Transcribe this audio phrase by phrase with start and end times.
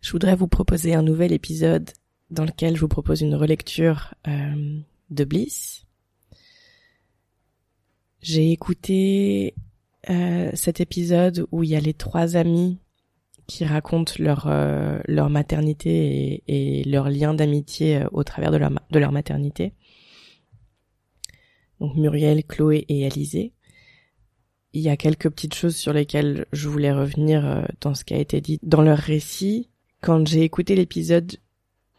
[0.00, 1.90] Je voudrais vous proposer un nouvel épisode
[2.30, 5.84] dans lequel je vous propose une relecture euh, de Bliss.
[8.22, 9.54] J'ai écouté
[10.08, 12.78] euh, cet épisode où il y a les trois amis
[13.46, 18.58] qui racontent leur euh, leur maternité et, et leur lien d'amitié euh, au travers de
[18.58, 19.74] leur de leur maternité.
[21.80, 23.52] Donc Muriel, Chloé et Alizé.
[24.72, 28.14] Il y a quelques petites choses sur lesquelles je voulais revenir euh, dans ce qui
[28.14, 29.69] a été dit dans leur récit.
[30.00, 31.36] Quand j'ai écouté l'épisode,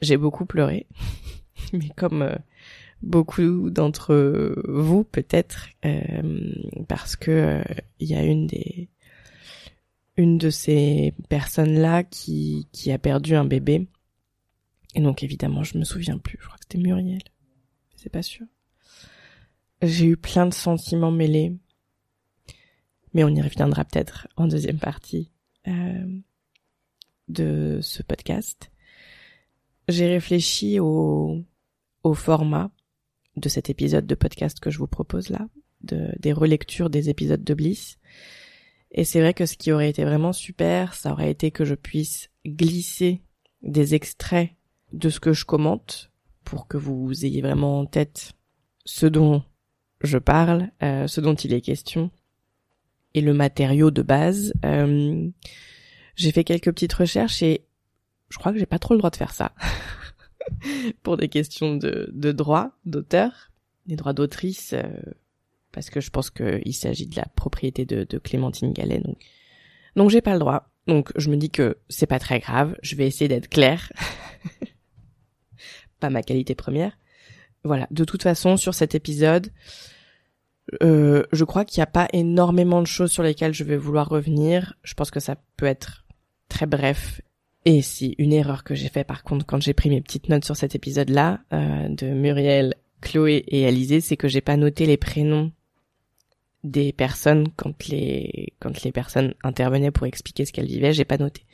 [0.02, 0.88] j'ai beaucoup pleuré,
[1.74, 2.36] mais comme euh,
[3.02, 6.54] beaucoup d'entre vous peut-être, euh,
[6.88, 7.64] parce que euh,
[8.00, 8.90] il y a une des
[10.18, 13.88] une de ces personnes-là qui qui a perdu un bébé,
[14.96, 16.38] et donc évidemment je me souviens plus.
[16.42, 17.22] Je crois que c'était Muriel,
[17.96, 18.46] c'est pas sûr.
[19.82, 21.54] J'ai eu plein de sentiments mêlés,
[23.14, 25.32] mais on y reviendra peut-être en deuxième partie.
[25.68, 26.20] Euh,
[27.32, 28.72] de ce podcast,
[29.88, 31.44] j'ai réfléchi au,
[32.04, 32.72] au format
[33.38, 35.48] de cet épisode de podcast que je vous propose là,
[35.82, 37.98] de, des relectures des épisodes de Bliss.
[38.92, 41.76] Et c'est vrai que ce qui aurait été vraiment super, ça aurait été que je
[41.76, 43.22] puisse glisser
[43.62, 44.52] des extraits
[44.92, 46.12] de ce que je commente
[46.44, 48.34] pour que vous ayez vraiment en tête
[48.84, 49.44] ce dont
[50.02, 52.12] je parle, euh, ce dont il est question
[53.14, 54.54] et le matériau de base.
[54.66, 55.30] Euh,
[56.16, 57.66] j'ai fait quelques petites recherches et
[58.30, 59.54] je crois que j'ai pas trop le droit de faire ça.
[61.04, 63.52] Pour des questions de, de droit d'auteur,
[63.86, 64.84] des droits d'autrice, euh,
[65.72, 69.00] parce que je pense qu'il s'agit de la propriété de, de Clémentine Gallet.
[69.00, 69.18] Donc,
[69.96, 70.70] donc j'ai pas le droit.
[70.88, 72.76] Donc je me dis que c'est pas très grave.
[72.82, 73.92] Je vais essayer d'être claire.
[76.00, 76.98] pas ma qualité première.
[77.64, 77.88] Voilà.
[77.92, 79.52] De toute façon, sur cet épisode,
[80.82, 84.08] euh, je crois qu'il n'y a pas énormément de choses sur lesquelles je vais vouloir
[84.08, 84.76] revenir.
[84.84, 86.06] Je pense que ça peut être
[86.50, 87.22] très bref.
[87.66, 90.46] Et si une erreur que j'ai fait par contre quand j'ai pris mes petites notes
[90.46, 94.98] sur cet épisode-là euh, de Muriel, Chloé et Alizé, c'est que j'ai pas noté les
[94.98, 95.52] prénoms
[96.64, 101.18] des personnes quand les quand les personnes intervenaient pour expliquer ce qu'elles vivaient, j'ai pas
[101.18, 101.46] noté.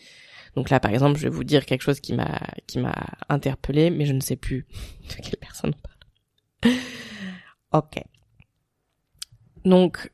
[0.56, 2.96] Donc là par exemple, je vais vous dire quelque chose qui m'a qui m'a
[3.30, 4.66] interpellé, mais je ne sais plus
[5.10, 6.76] de quelle personne on parle.
[7.74, 8.04] ok.
[9.68, 10.12] Donc,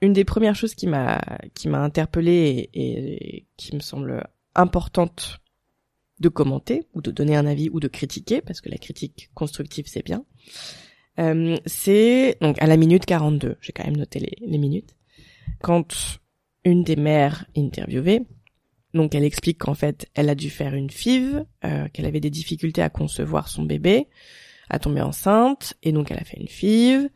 [0.00, 1.20] une des premières choses qui m'a
[1.54, 5.40] qui m'a interpellée et, qui me semble importante
[6.20, 9.86] de commenter ou de donner un avis ou de critiquer parce que la critique constructive
[9.88, 10.24] c'est bien.
[11.18, 14.94] Euh, c'est donc à la minute 42, j'ai quand même noté les, les minutes.
[15.60, 16.20] Quand
[16.64, 18.22] une des mères interviewées,
[18.94, 22.30] donc elle explique qu'en fait elle a dû faire une FIV, euh, qu'elle avait des
[22.30, 24.08] difficultés à concevoir son bébé,
[24.68, 27.08] à tomber enceinte et donc elle a fait une FIV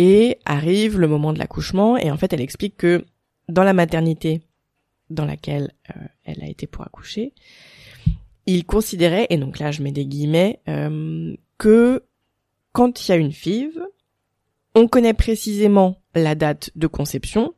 [0.00, 3.04] et arrive le moment de l'accouchement et en fait elle explique que
[3.50, 4.40] dans la maternité
[5.10, 7.34] dans laquelle euh, elle a été pour accoucher,
[8.46, 12.02] il considérait, et donc là je mets des guillemets, euh, que
[12.72, 13.78] quand il y a une FIV,
[14.74, 17.52] on connaît précisément la date de conception,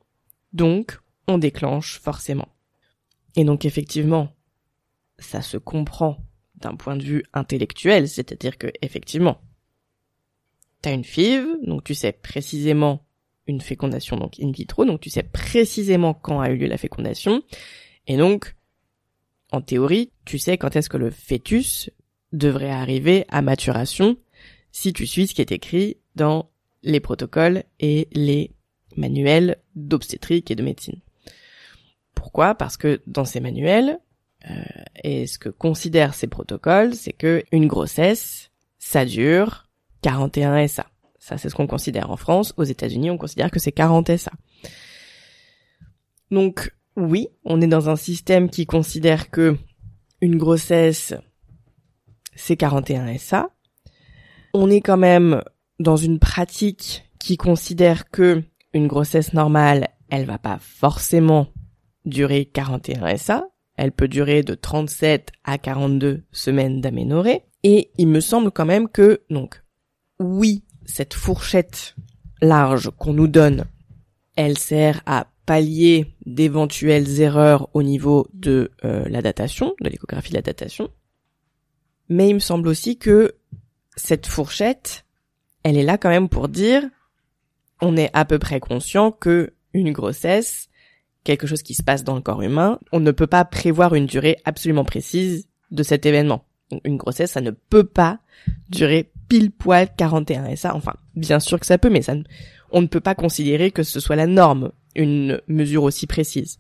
[0.53, 0.99] donc
[1.29, 2.49] on déclenche forcément.
[3.37, 4.31] Et donc effectivement,
[5.21, 6.19] ça se comprend
[6.57, 9.39] d'un point de vue intellectuel, c'est-à-dire que effectivement,
[10.83, 13.05] t'as une FIV, donc tu sais précisément
[13.47, 17.43] une fécondation donc in vitro, donc tu sais précisément quand a eu lieu la fécondation,
[18.07, 18.55] et donc,
[19.51, 21.91] en théorie, tu sais quand est-ce que le fœtus
[22.33, 24.17] devrait arriver à maturation
[24.73, 26.51] si tu suis ce qui est écrit dans
[26.83, 28.51] les protocoles et les
[28.97, 31.01] manuels d'obstétrique et de médecine.
[32.15, 32.55] Pourquoi?
[32.55, 33.99] Parce que dans ces manuels,
[34.51, 34.55] euh,
[35.05, 39.69] et ce que considèrent ces protocoles, c'est que une grossesse, ça dure
[40.03, 40.87] 41 SA.
[41.19, 42.53] Ça, c'est ce qu'on considère en France.
[42.57, 44.33] Aux États-Unis, on considère que c'est 40 SA.
[46.31, 49.57] Donc, oui, on est dans un système qui considère que
[50.21, 51.15] une grossesse,
[52.35, 53.51] c'est 41 SA.
[54.55, 55.43] On est quand même
[55.79, 58.43] dans une pratique qui considère que
[58.75, 61.47] une grossesse normale, elle va pas forcément
[62.05, 63.45] durer 41 SA.
[63.77, 67.43] Elle peut durer de 37 à 42 semaines d'aménorrhée.
[67.63, 69.63] Et il me semble quand même que, donc,
[70.23, 71.95] oui, cette fourchette
[72.41, 73.65] large qu'on nous donne,
[74.37, 80.37] elle sert à pallier d'éventuelles erreurs au niveau de euh, la datation, de l'échographie de
[80.37, 80.91] la datation.
[82.09, 83.35] Mais il me semble aussi que
[83.97, 85.05] cette fourchette,
[85.63, 86.83] elle est là quand même pour dire,
[87.81, 90.69] on est à peu près conscient que une grossesse,
[91.25, 94.07] quelque chose qui se passe dans le corps humain, on ne peut pas prévoir une
[94.07, 96.45] durée absolument précise de cet événement.
[96.85, 98.21] Une grossesse, ça ne peut pas
[98.69, 102.15] durer pile poil 41 et enfin, bien sûr que ça peut, mais ça,
[102.71, 106.59] on ne peut pas considérer que ce soit la norme, une mesure aussi précise.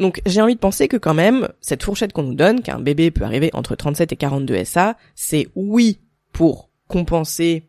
[0.00, 3.10] Donc j'ai envie de penser que quand même, cette fourchette qu'on nous donne, qu'un bébé
[3.10, 6.00] peut arriver entre 37 et 42 SA, c'est oui
[6.32, 7.68] pour compenser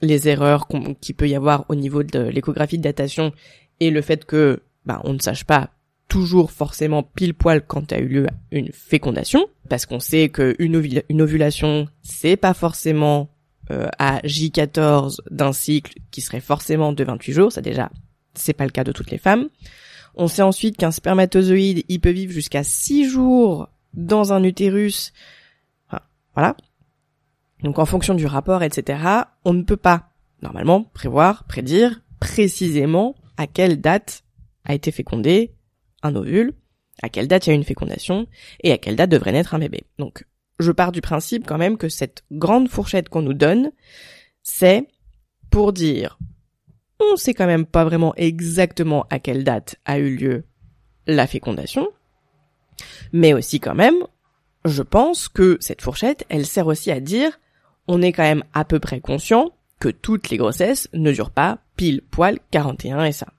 [0.00, 0.68] les erreurs
[1.00, 3.32] qu'il peut y avoir au niveau de l'échographie de datation
[3.80, 5.70] et le fait que bah, on ne sache pas
[6.08, 11.22] toujours forcément pile poil quand a eu lieu une fécondation, parce qu'on sait qu'une une
[11.22, 13.30] ovulation, c'est pas forcément
[13.70, 17.90] euh, à J14 d'un cycle qui serait forcément de 28 jours, ça déjà,
[18.34, 19.48] c'est pas le cas de toutes les femmes.
[20.14, 25.12] On sait ensuite qu'un spermatozoïde, il peut vivre jusqu'à 6 jours dans un utérus.
[26.34, 26.56] voilà.
[27.62, 29.02] Donc en fonction du rapport, etc.,
[29.44, 30.10] on ne peut pas,
[30.42, 34.24] normalement, prévoir, prédire précisément à quelle date
[34.64, 35.53] a été fécondé
[36.04, 36.54] un ovule,
[37.02, 38.26] à quelle date il y a une fécondation,
[38.62, 39.84] et à quelle date devrait naître un bébé.
[39.98, 40.24] Donc,
[40.60, 43.72] je pars du principe quand même que cette grande fourchette qu'on nous donne,
[44.42, 44.86] c'est
[45.50, 46.18] pour dire,
[47.00, 50.44] on sait quand même pas vraiment exactement à quelle date a eu lieu
[51.06, 51.88] la fécondation,
[53.12, 53.96] mais aussi quand même,
[54.64, 57.38] je pense que cette fourchette, elle sert aussi à dire,
[57.86, 61.58] on est quand même à peu près conscient que toutes les grossesses ne durent pas
[61.76, 63.33] pile poil 41 et ça.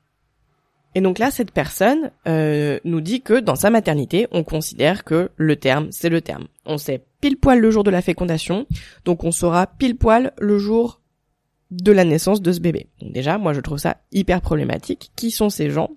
[0.95, 5.29] Et donc là, cette personne euh, nous dit que dans sa maternité, on considère que
[5.35, 6.47] le terme, c'est le terme.
[6.65, 8.65] On sait pile poil le jour de la fécondation,
[9.03, 11.01] donc on saura pile poil le jour
[11.71, 12.87] de la naissance de ce bébé.
[13.01, 15.11] Donc déjà, moi je trouve ça hyper problématique.
[15.17, 15.91] Qui sont ces gens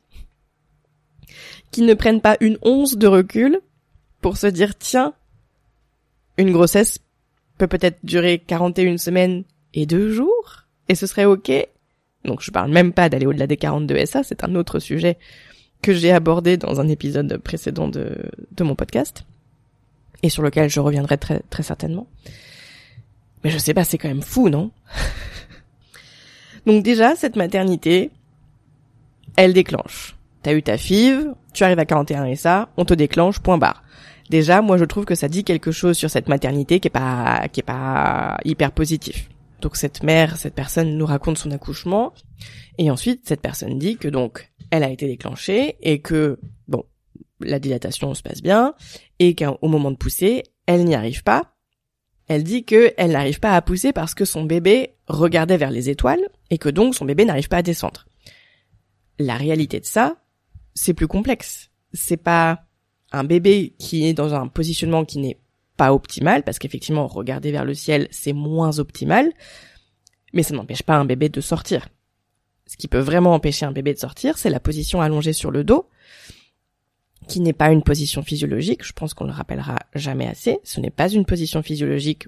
[1.70, 3.60] qui ne prennent pas une once de recul
[4.20, 5.14] pour se dire tiens,
[6.38, 6.98] une grossesse
[7.56, 9.44] peut peut-être durer 41 semaines
[9.74, 11.52] et deux jours et ce serait ok
[12.24, 15.18] donc je parle même pas d'aller au-delà des 42 SA, c'est un autre sujet
[15.82, 18.16] que j'ai abordé dans un épisode précédent de,
[18.52, 19.24] de mon podcast
[20.22, 22.08] et sur lequel je reviendrai très, très certainement.
[23.44, 24.72] Mais je sais pas, c'est quand même fou, non?
[26.66, 28.10] Donc déjà, cette maternité,
[29.36, 30.16] elle déclenche.
[30.42, 33.82] T'as eu ta FIV, tu arrives à 41 SA, on te déclenche, point barre.
[34.30, 37.48] Déjà, moi je trouve que ça dit quelque chose sur cette maternité qui est pas,
[37.52, 39.28] qui est pas hyper positif.
[39.60, 42.12] Donc cette mère, cette personne nous raconte son accouchement
[42.78, 46.38] et ensuite cette personne dit que donc elle a été déclenchée et que
[46.68, 46.84] bon
[47.40, 48.74] la dilatation se passe bien
[49.18, 51.54] et qu'au moment de pousser elle n'y arrive pas.
[52.28, 55.88] Elle dit que elle n'arrive pas à pousser parce que son bébé regardait vers les
[55.88, 58.06] étoiles et que donc son bébé n'arrive pas à descendre.
[59.18, 60.18] La réalité de ça,
[60.74, 61.70] c'est plus complexe.
[61.94, 62.66] C'est pas
[63.12, 65.40] un bébé qui est dans un positionnement qui n'est
[65.78, 69.32] pas optimal, parce qu'effectivement, regarder vers le ciel, c'est moins optimal,
[70.34, 71.88] mais ça n'empêche pas un bébé de sortir.
[72.66, 75.64] Ce qui peut vraiment empêcher un bébé de sortir, c'est la position allongée sur le
[75.64, 75.88] dos,
[77.28, 80.90] qui n'est pas une position physiologique, je pense qu'on le rappellera jamais assez, ce n'est
[80.90, 82.26] pas une position physiologique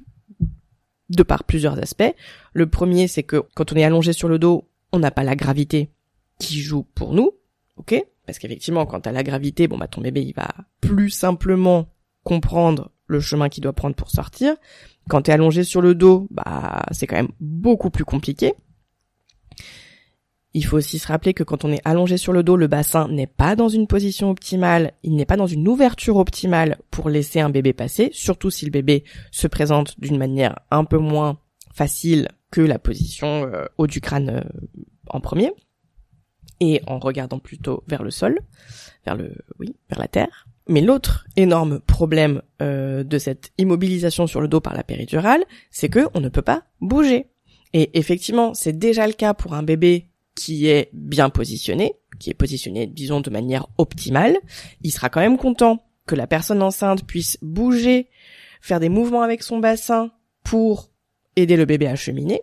[1.10, 2.14] de par plusieurs aspects.
[2.52, 5.34] Le premier, c'est que quand on est allongé sur le dos, on n'a pas la
[5.34, 5.90] gravité
[6.38, 7.32] qui joue pour nous,
[7.76, 8.02] ok?
[8.26, 10.48] Parce qu'effectivement, quand t'as la gravité, bon bah ton bébé il va
[10.80, 11.88] plus simplement
[12.22, 14.54] comprendre le chemin qu'il doit prendre pour sortir.
[15.08, 18.54] Quand t'es allongé sur le dos, bah c'est quand même beaucoup plus compliqué.
[20.52, 23.06] Il faut aussi se rappeler que quand on est allongé sur le dos, le bassin
[23.08, 27.38] n'est pas dans une position optimale, il n'est pas dans une ouverture optimale pour laisser
[27.38, 31.38] un bébé passer, surtout si le bébé se présente d'une manière un peu moins
[31.72, 34.42] facile que la position euh, haut du crâne euh,
[35.08, 35.52] en premier.
[36.58, 38.38] et en regardant plutôt vers le sol,
[39.04, 40.49] vers le, oui, vers la terre.
[40.70, 45.88] Mais l'autre énorme problème euh, de cette immobilisation sur le dos par la péridurale, c'est
[45.88, 47.26] que on ne peut pas bouger.
[47.72, 52.34] Et effectivement, c'est déjà le cas pour un bébé qui est bien positionné, qui est
[52.34, 54.38] positionné, disons, de manière optimale.
[54.82, 58.06] Il sera quand même content que la personne enceinte puisse bouger,
[58.60, 60.12] faire des mouvements avec son bassin
[60.44, 60.92] pour
[61.34, 62.42] aider le bébé à cheminer.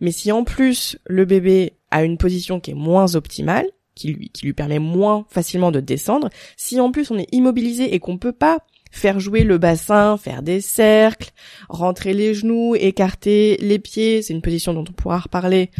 [0.00, 4.30] Mais si en plus le bébé a une position qui est moins optimale, qui lui,
[4.30, 8.16] qui lui permet moins facilement de descendre, si en plus on est immobilisé et qu'on
[8.16, 11.30] peut pas faire jouer le bassin, faire des cercles,
[11.68, 15.70] rentrer les genoux, écarter les pieds, c'est une position dont on pourra reparler,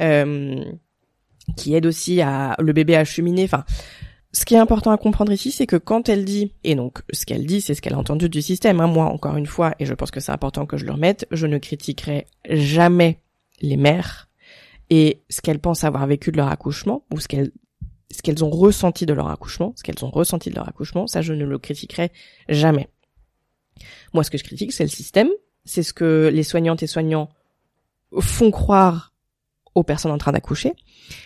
[0.00, 0.62] euh,
[1.56, 3.44] qui aide aussi à le bébé à cheminer.
[3.44, 3.64] Enfin,
[4.32, 7.24] ce qui est important à comprendre ici, c'est que quand elle dit, et donc ce
[7.24, 9.86] qu'elle dit, c'est ce qu'elle a entendu du système, hein, moi encore une fois, et
[9.86, 13.20] je pense que c'est important que je le remette, je ne critiquerai jamais
[13.62, 14.28] les mères
[14.90, 17.52] et ce qu'elles pensent avoir vécu de leur accouchement, ou ce qu'elles
[18.10, 21.22] ce qu'elles ont ressenti de leur accouchement, ce qu'elles ont ressenti de leur accouchement, ça
[21.22, 22.10] je ne le critiquerai
[22.48, 22.88] jamais.
[24.12, 25.28] Moi ce que je critique c'est le système,
[25.64, 27.30] c'est ce que les soignantes et soignants
[28.20, 29.10] font croire
[29.74, 30.72] aux personnes en train d'accoucher.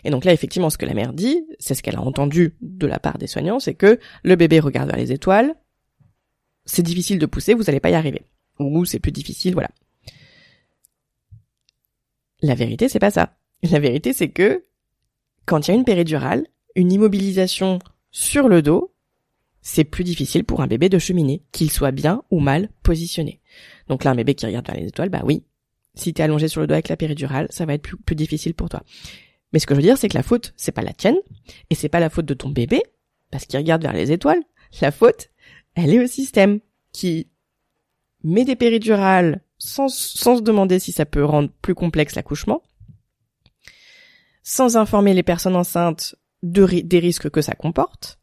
[0.05, 2.87] Et donc là, effectivement, ce que la mère dit, c'est ce qu'elle a entendu de
[2.87, 5.55] la part des soignants, c'est que le bébé regarde vers les étoiles,
[6.65, 8.23] c'est difficile de pousser, vous n'allez pas y arriver.
[8.59, 9.71] Ou c'est plus difficile, voilà.
[12.43, 13.37] La vérité, c'est pas ça.
[13.63, 14.63] La vérité, c'est que
[15.47, 17.79] quand il y a une péridurale, une immobilisation
[18.11, 18.95] sur le dos,
[19.61, 23.41] c'est plus difficile pour un bébé de cheminer, qu'il soit bien ou mal positionné.
[23.89, 25.43] Donc là, un bébé qui regarde vers les étoiles, bah oui,
[25.95, 28.69] si t'es allongé sur le dos avec la péridurale, ça va être plus, difficile pour
[28.69, 28.83] toi.
[29.53, 31.17] Mais ce que je veux dire, c'est que la faute, c'est pas la tienne,
[31.71, 32.83] et c'est pas la faute de ton bébé,
[33.31, 34.43] parce qu'il regarde vers les étoiles.
[34.81, 35.31] La faute,
[35.75, 36.61] elle est au système,
[36.93, 37.29] qui
[38.23, 42.63] met des péridurales sans se demander si ça peut rendre plus complexe l'accouchement,
[44.43, 48.21] sans informer les personnes enceintes de, des risques que ça comporte,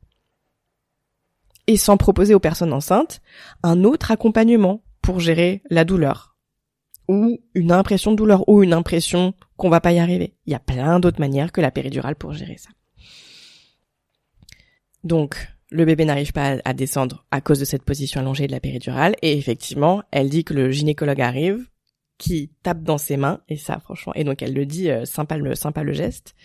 [1.67, 3.21] et sans proposer aux personnes enceintes
[3.63, 6.37] un autre accompagnement pour gérer la douleur,
[7.07, 10.35] ou une impression de douleur, ou une impression qu'on va pas y arriver.
[10.45, 12.69] Il y a plein d'autres manières que la péridurale pour gérer ça.
[15.03, 18.59] Donc, le bébé n'arrive pas à descendre à cause de cette position allongée de la
[18.59, 21.65] péridurale, et effectivement, elle dit que le gynécologue arrive,
[22.21, 25.55] qui tape dans ses mains et ça franchement et donc elle le dit sympa le
[25.55, 26.35] sympa le geste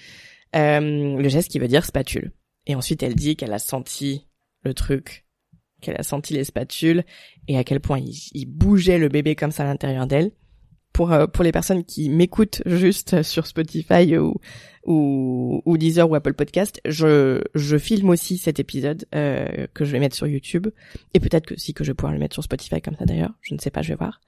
[0.56, 2.32] euh, le geste qui veut dire spatule.
[2.66, 4.26] Et ensuite elle dit qu'elle a senti
[4.62, 5.26] le truc
[5.80, 7.04] qu'elle a senti les spatules
[7.48, 10.32] et à quel point il, bougeait le bébé comme ça à l'intérieur d'elle.
[10.92, 14.40] Pour euh, pour les personnes qui m'écoutent juste sur Spotify ou
[14.86, 19.90] ou, ou Deezer ou Apple Podcast, je, je filme aussi cet épisode euh, que je
[19.90, 20.68] vais mettre sur YouTube.
[21.12, 23.32] Et peut-être que si que je vais pouvoir le mettre sur Spotify comme ça d'ailleurs,
[23.42, 24.20] je ne sais pas, je vais voir.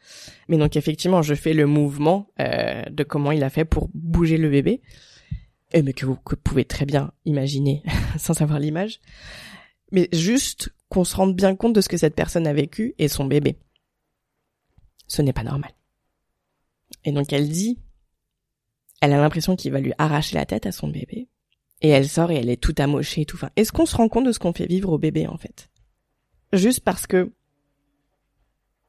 [0.49, 4.37] Mais donc effectivement, je fais le mouvement euh, de comment il a fait pour bouger
[4.37, 4.83] le bébé,
[5.75, 7.83] mais que vous pouvez très bien imaginer
[8.19, 9.01] sans savoir l'image.
[9.93, 13.09] Mais juste qu'on se rende bien compte de ce que cette personne a vécu et
[13.09, 13.59] son bébé.
[15.07, 15.73] Ce n'est pas normal.
[17.05, 17.79] Et donc elle dit
[19.01, 21.29] elle a l'impression qu'il va lui arracher la tête à son bébé.
[21.81, 23.37] Et elle sort et elle est tout amochée et tout.
[23.37, 25.71] Enfin, est-ce qu'on se rend compte de ce qu'on fait vivre au bébé, en fait?
[26.53, 27.33] Juste parce que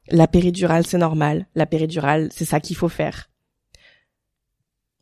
[0.08, 1.46] la péridurale, c'est normal.
[1.54, 3.29] La péridurale, c'est ça qu'il faut faire.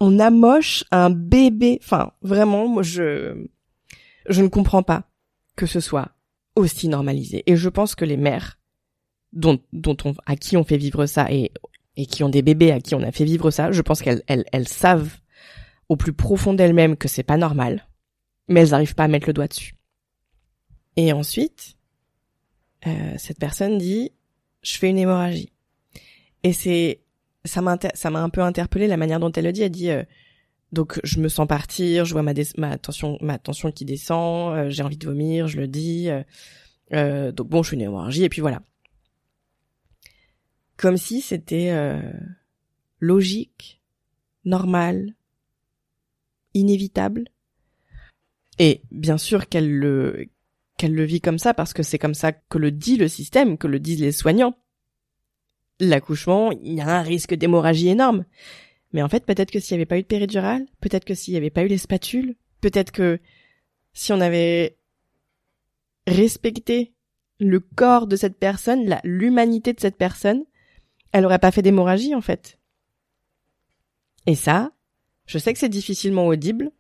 [0.01, 1.79] On amoche un bébé.
[1.83, 3.47] Enfin, vraiment, moi, je,
[4.29, 5.05] je ne comprends pas
[5.57, 6.11] que ce soit
[6.55, 7.43] aussi normalisé.
[7.47, 8.59] Et je pense que les mères
[9.33, 11.53] dont, dont on, à qui on fait vivre ça et
[11.99, 14.23] et qui ont des bébés à qui on a fait vivre ça, je pense qu'elles
[14.29, 15.19] elles, elles savent
[15.89, 17.89] au plus profond d'elles-mêmes que c'est pas normal,
[18.47, 19.75] mais elles n'arrivent pas à mettre le doigt dessus.
[20.97, 21.77] Et ensuite,
[22.87, 24.13] euh, cette personne dit,
[24.63, 25.53] je fais une hémorragie.
[26.45, 27.01] Et c'est,
[27.45, 29.63] ça m'a, ça m'a un peu interpellé la manière dont elle le dit.
[29.63, 30.03] Elle dit, euh,
[30.73, 34.83] donc je me sens partir, je vois ma, ma tension, ma qui descend, euh, j'ai
[34.83, 36.09] envie de vomir, je le dis.
[36.93, 38.63] Euh, donc bon, je fais une hémorragie et puis voilà
[40.79, 42.01] comme si c'était euh,
[43.01, 43.83] logique,
[44.45, 45.15] normal,
[46.55, 47.29] inévitable.
[48.59, 50.29] Et bien sûr qu'elle le
[50.79, 53.59] qu'elle le vit comme ça parce que c'est comme ça que le dit le système,
[53.59, 54.57] que le disent les soignants.
[55.81, 58.25] L'accouchement, il y a un risque d'hémorragie énorme.
[58.93, 61.33] Mais en fait, peut-être que s'il n'y avait pas eu de péridurale, peut-être que s'il
[61.33, 63.21] n'y avait pas eu les spatules, peut-être que
[63.93, 64.79] si on avait
[66.07, 66.95] respecté
[67.39, 70.45] le corps de cette personne, l'humanité de cette personne,
[71.13, 72.59] elle aurait pas fait d'hémorragie en fait.
[74.27, 74.73] Et ça,
[75.27, 76.73] je sais que c'est difficilement audible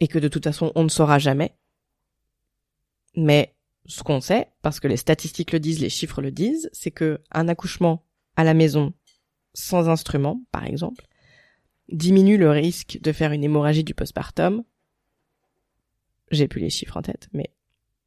[0.00, 1.54] et que de toute façon on ne saura jamais.
[3.16, 3.54] Mais
[3.86, 7.20] ce qu'on sait, parce que les statistiques le disent, les chiffres le disent, c'est que
[7.30, 8.04] un accouchement
[8.36, 8.92] à la maison
[9.52, 11.06] sans instrument, par exemple,
[11.90, 14.64] diminue le risque de faire une hémorragie du postpartum
[16.30, 17.50] J'ai plus les chiffres en tête, mais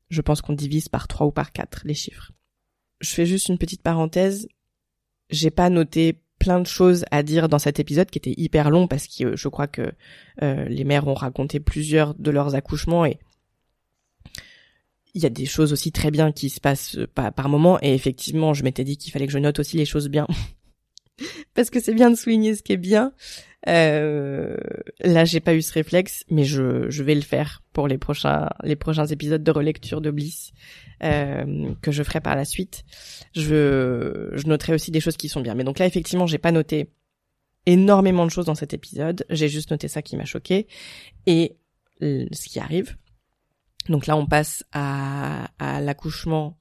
[0.10, 2.31] je pense qu'on divise par 3 ou par 4 les chiffres.
[3.00, 4.48] Je fais juste une petite parenthèse.
[5.29, 8.88] J'ai pas noté plein de choses à dire dans cet épisode qui était hyper long
[8.88, 9.91] parce que je crois que
[10.41, 13.19] euh, les mères ont raconté plusieurs de leurs accouchements et
[15.17, 17.93] il y a des choses aussi très bien qui se passent par, par moment et
[17.93, 20.27] effectivement je m'étais dit qu'il fallait que je note aussi les choses bien
[21.53, 23.13] parce que c'est bien de souligner ce qui est bien.
[23.67, 24.55] Euh,
[25.01, 28.50] là, j'ai pas eu ce réflexe, mais je, je vais le faire pour les prochains
[28.63, 30.53] les prochains épisodes de relecture de Bliss
[31.03, 32.83] euh, que je ferai par la suite.
[33.36, 35.55] Je je noterai aussi des choses qui sont bien.
[35.55, 36.91] Mais donc là, effectivement, j'ai pas noté
[37.65, 39.25] énormément de choses dans cet épisode.
[39.29, 40.67] J'ai juste noté ça qui m'a choqué
[41.25, 41.57] et
[42.00, 42.95] ce qui arrive.
[43.89, 46.58] Donc là, on passe à, à l'accouchement.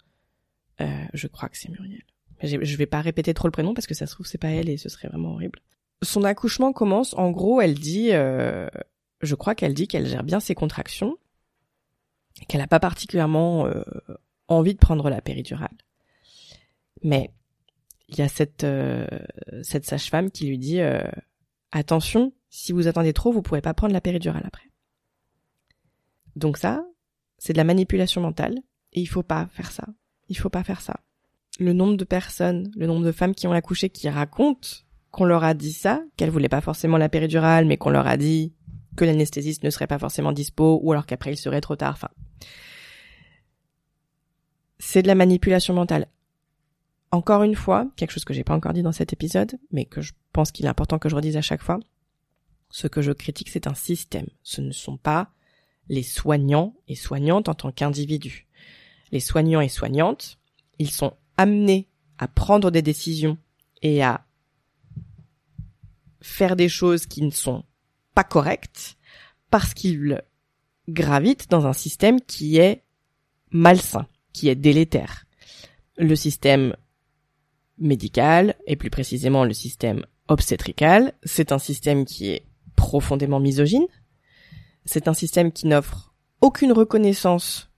[0.81, 2.03] Euh, je crois que c'est Muriel.
[2.43, 4.69] Je vais pas répéter trop le prénom parce que ça se trouve c'est pas elle
[4.69, 5.61] et ce serait vraiment horrible.
[6.03, 8.69] Son accouchement commence, en gros, elle dit, euh,
[9.23, 11.17] je crois qu'elle dit qu'elle gère bien ses contractions,
[12.49, 13.83] qu'elle n'a pas particulièrement euh,
[14.49, 15.77] envie de prendre la péridurale.
[17.03, 17.33] Mais
[18.09, 19.07] il y a cette euh,
[19.63, 20.81] cette sage-femme qui lui dit
[21.73, 24.69] attention, si vous attendez trop, vous pourrez pas prendre la péridurale après.
[26.37, 26.85] Donc ça,
[27.39, 28.59] c'est de la manipulation mentale
[28.93, 29.85] et il faut pas faire ça.
[30.29, 31.01] Il faut pas faire ça
[31.59, 34.69] le nombre de personnes, le nombre de femmes qui ont accouché qui racontent
[35.11, 38.17] qu'on leur a dit ça, qu'elles voulaient pas forcément la péridurale, mais qu'on leur a
[38.17, 38.53] dit
[38.97, 41.95] que l'anesthésiste ne serait pas forcément dispo, ou alors qu'après il serait trop tard.
[41.95, 42.11] Enfin,
[44.79, 46.09] c'est de la manipulation mentale.
[47.11, 50.03] Encore une fois, quelque chose que j'ai pas encore dit dans cet épisode, mais que
[50.03, 51.79] je pense qu'il est important que je redise à chaque fois.
[52.69, 54.27] Ce que je critique, c'est un système.
[54.43, 55.31] Ce ne sont pas
[55.89, 58.47] les soignants et soignantes en tant qu'individus.
[59.13, 60.39] Les soignants et soignantes,
[60.79, 61.89] ils sont amenés
[62.19, 63.39] à prendre des décisions
[63.83, 64.27] et à
[66.21, 67.65] faire des choses qui ne sont
[68.15, 68.97] pas correctes
[69.51, 70.23] parce qu'ils
[70.89, 72.83] gravitent dans un système qui est
[73.51, 75.25] malsain, qui est délétère.
[75.97, 76.77] Le système
[77.79, 83.87] médical, et plus précisément le système obstétrical, c'est un système qui est profondément misogyne.
[84.87, 87.71] C'est un système qui n'offre aucune reconnaissance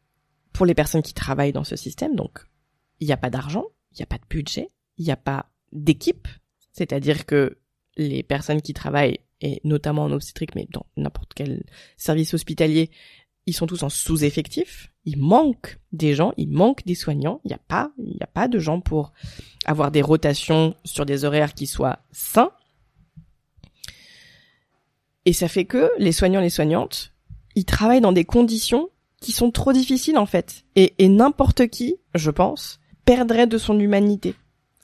[0.53, 2.41] pour les personnes qui travaillent dans ce système, donc
[3.01, 5.47] il n'y a pas d'argent, il n'y a pas de budget, il n'y a pas
[5.73, 6.29] d'équipe,
[6.73, 7.59] c'est-à-dire que
[7.97, 11.65] les personnes qui travaillent, et notamment en obstétrique, mais dans n'importe quel
[11.97, 12.91] service hospitalier,
[13.47, 17.55] ils sont tous en sous-effectif, il manque des gens, il manque des soignants, il n'y
[17.55, 19.13] a pas, il n'y a pas de gens pour
[19.65, 22.53] avoir des rotations sur des horaires qui soient sains.
[25.29, 27.13] Et ça fait que les soignants, les soignantes,
[27.55, 28.89] ils travaillent dans des conditions
[29.21, 30.65] qui sont trop difficiles en fait.
[30.75, 34.35] Et, n'importe qui, je pense, perdrait de son humanité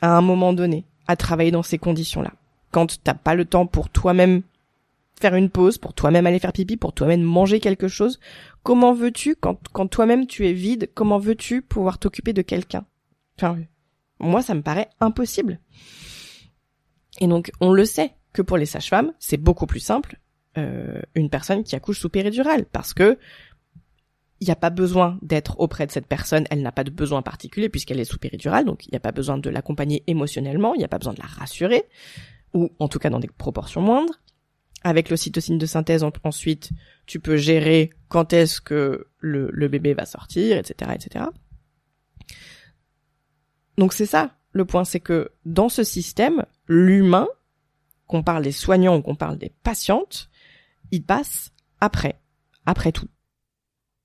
[0.02, 2.34] à un moment donné à travailler dans ces conditions-là.
[2.72, 4.42] Quand t'as pas le temps pour toi-même
[5.18, 8.20] faire une pause, pour toi-même aller faire pipi, pour toi-même manger quelque chose,
[8.62, 12.84] comment veux-tu, quand, quand toi-même tu es vide, comment veux-tu pouvoir t'occuper de quelqu'un?
[13.38, 13.56] Enfin,
[14.18, 15.58] moi, ça me paraît impossible.
[17.22, 20.18] Et donc, on le sait que pour les sages-femmes, c'est beaucoup plus simple
[20.58, 23.18] euh, une personne qui accouche sous péridurale, parce que
[24.40, 27.22] il n'y a pas besoin d'être auprès de cette personne, elle n'a pas de besoin
[27.22, 30.78] particulier puisqu'elle est sous péridurale, donc il n'y a pas besoin de l'accompagner émotionnellement, il
[30.78, 31.84] n'y a pas besoin de la rassurer,
[32.52, 34.20] ou en tout cas dans des proportions moindres.
[34.82, 36.70] Avec l'ocytocine de synthèse, ensuite,
[37.06, 41.24] tu peux gérer quand est-ce que le, le bébé va sortir, etc., etc.
[43.78, 47.26] Donc c'est ça, le point, c'est que dans ce système, l'humain,
[48.06, 50.28] qu'on parle des soignants ou qu'on parle des patientes,
[50.90, 52.20] il passe après,
[52.66, 53.08] après tout.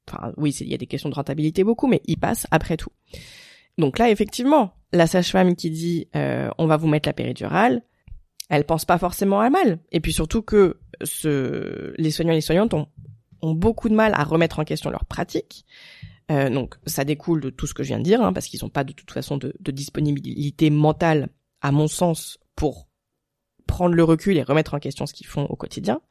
[0.07, 2.91] Enfin, oui, il y a des questions de rentabilité beaucoup, mais il passe après tout.
[3.77, 7.83] Donc là, effectivement, la sage-femme qui dit euh, on va vous mettre la péridurale,
[8.49, 9.79] elle pense pas forcément à mal.
[9.91, 12.87] Et puis surtout que ce, les soignants et les soignantes ont,
[13.41, 15.65] ont beaucoup de mal à remettre en question leur pratique.
[16.31, 18.59] Euh, donc ça découle de tout ce que je viens de dire, hein, parce qu'ils
[18.63, 21.29] n'ont pas de toute façon de, de disponibilité mentale,
[21.61, 22.87] à mon sens, pour
[23.67, 26.01] prendre le recul et remettre en question ce qu'ils font au quotidien.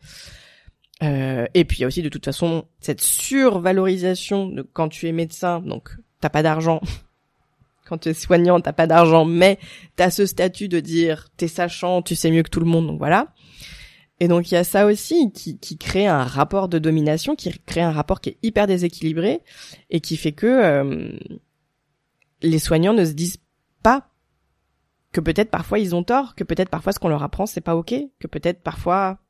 [1.02, 5.06] Euh, et puis il y a aussi de toute façon cette survalorisation de quand tu
[5.06, 6.80] es médecin, donc t'as pas d'argent.
[7.88, 9.58] quand tu es soignant, t'as pas d'argent, mais
[9.96, 12.98] t'as ce statut de dire t'es sachant, tu sais mieux que tout le monde, donc
[12.98, 13.32] voilà.
[14.20, 17.50] Et donc il y a ça aussi qui, qui crée un rapport de domination, qui
[17.66, 19.42] crée un rapport qui est hyper déséquilibré
[19.90, 21.12] et qui fait que euh,
[22.42, 23.38] les soignants ne se disent
[23.82, 24.08] pas
[25.12, 27.76] que peut-être parfois ils ont tort, que peut-être parfois ce qu'on leur apprend c'est pas
[27.76, 29.20] ok, que peut-être parfois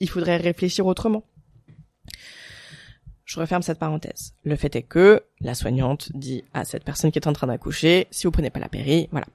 [0.00, 1.24] il faudrait réfléchir autrement.
[3.24, 4.34] Je referme cette parenthèse.
[4.42, 8.08] Le fait est que la soignante dit à cette personne qui est en train d'accoucher,
[8.10, 9.26] si vous prenez pas la péri, voilà.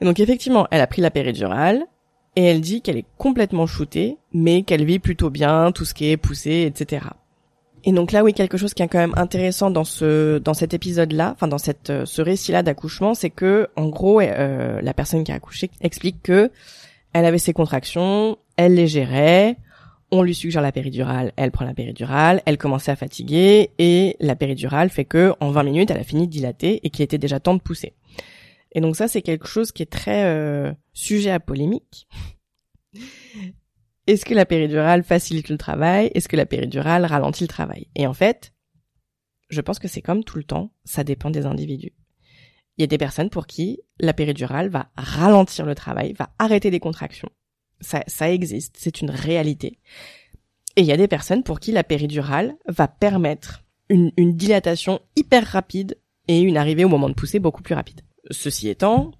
[0.00, 1.86] Et donc effectivement, elle a pris la péridurale,
[2.36, 6.10] et elle dit qu'elle est complètement shootée, mais qu'elle vit plutôt bien, tout ce qui
[6.10, 7.06] est poussé, etc.
[7.84, 10.72] Et donc là, oui, quelque chose qui est quand même intéressant dans ce dans cet
[10.72, 15.24] épisode-là, enfin dans cette euh, ce récit-là d'accouchement, c'est que en gros, euh, la personne
[15.24, 16.50] qui a accouché explique que
[17.12, 19.56] elle avait ses contractions, elle les gérait,
[20.12, 24.36] on lui suggère la péridurale, elle prend la péridurale, elle commençait à fatiguer et la
[24.36, 27.40] péridurale fait que en 20 minutes, elle a fini de dilater et qu'il était déjà
[27.40, 27.94] temps de pousser.
[28.72, 32.06] Et donc ça, c'est quelque chose qui est très euh, sujet à polémique.
[34.06, 36.10] Est-ce que la péridurale facilite le travail?
[36.14, 37.88] Est-ce que la péridurale ralentit le travail?
[37.94, 38.52] Et en fait,
[39.48, 41.94] je pense que c'est comme tout le temps, ça dépend des individus.
[42.76, 46.70] Il y a des personnes pour qui la péridurale va ralentir le travail, va arrêter
[46.70, 47.30] des contractions.
[47.82, 49.78] Ça, ça existe, c'est une réalité.
[50.76, 55.00] Et il y a des personnes pour qui la péridurale va permettre une, une dilatation
[55.16, 58.00] hyper rapide et une arrivée au moment de pousser beaucoup plus rapide.
[58.30, 59.12] Ceci étant,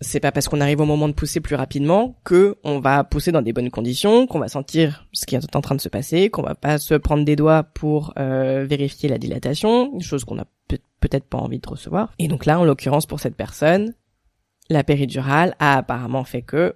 [0.00, 3.32] c'est pas parce qu'on arrive au moment de pousser plus rapidement que on va pousser
[3.32, 6.30] dans des bonnes conditions, qu'on va sentir ce qui est en train de se passer,
[6.30, 10.46] qu'on va pas se prendre des doigts pour euh, vérifier la dilatation, chose qu'on a
[11.00, 12.12] peut-être pas envie de recevoir.
[12.18, 13.94] Et donc là, en l'occurrence pour cette personne,
[14.70, 16.74] la péridurale a apparemment fait que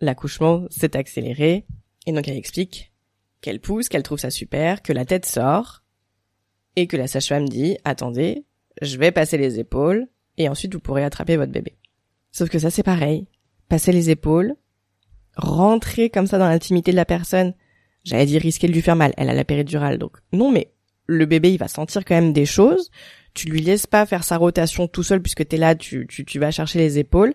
[0.00, 1.66] l'accouchement s'est accéléré
[2.06, 2.92] et donc elle explique
[3.40, 5.82] qu'elle pousse, qu'elle trouve ça super, que la tête sort
[6.76, 8.44] et que la sage-femme dit attendez,
[8.82, 10.06] je vais passer les épaules
[10.36, 11.76] et ensuite vous pourrez attraper votre bébé.
[12.32, 13.26] Sauf que ça c'est pareil.
[13.68, 14.54] Passer les épaules,
[15.36, 17.54] rentrer comme ça dans l'intimité de la personne,
[18.04, 19.12] j'allais dire risquer de lui faire mal.
[19.16, 20.72] Elle a la péridurale, donc non, mais
[21.06, 22.90] le bébé il va sentir quand même des choses.
[23.34, 26.38] Tu lui laisses pas faire sa rotation tout seul puisque t'es là, tu, tu, tu
[26.38, 27.34] vas chercher les épaules.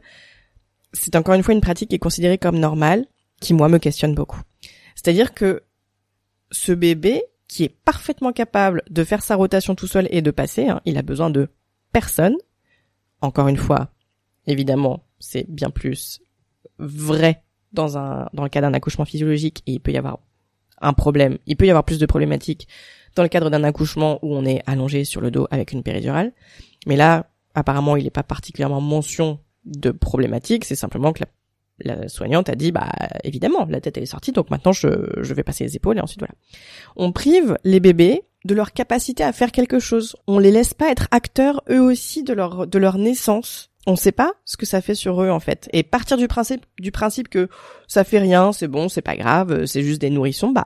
[0.93, 3.05] C'est encore une fois une pratique qui est considérée comme normale,
[3.39, 4.41] qui moi me questionne beaucoup.
[4.95, 5.63] C'est-à-dire que
[6.51, 10.67] ce bébé qui est parfaitement capable de faire sa rotation tout seul et de passer,
[10.67, 11.49] hein, il a besoin de
[11.91, 12.35] personne.
[13.21, 13.91] Encore une fois,
[14.47, 16.21] Évidemment, c'est bien plus
[16.79, 20.19] vrai dans un dans le cas d'un accouchement physiologique et il peut y avoir
[20.81, 22.67] un problème, il peut y avoir plus de problématiques
[23.15, 26.33] dans le cadre d'un accouchement où on est allongé sur le dos avec une péridurale.
[26.87, 31.23] Mais là, apparemment, il n'est pas particulièrement mention de problématique, c'est simplement que
[31.79, 32.91] la, la, soignante a dit, bah
[33.23, 34.87] évidemment, la tête elle est sortie, donc maintenant je,
[35.21, 36.35] je vais passer les épaules et ensuite voilà.
[36.95, 40.15] On prive les bébés de leur capacité à faire quelque chose.
[40.27, 44.11] On les laisse pas être acteurs eux aussi de leur de leur naissance on sait
[44.11, 45.69] pas ce que ça fait sur eux en fait.
[45.73, 47.49] Et partir du principe du principe que
[47.87, 50.65] ça fait rien, c'est bon, c'est pas grave, c'est juste des nourrissons, bah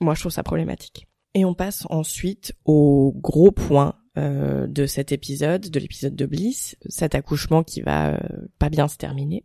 [0.00, 1.06] moi je trouve ça problématique.
[1.34, 6.76] Et on passe ensuite au gros point euh, de cet épisode, de l'épisode de Bliss,
[6.88, 8.18] cet accouchement qui va euh,
[8.58, 9.44] pas bien se terminer.